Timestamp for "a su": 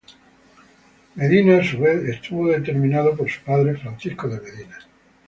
1.59-1.77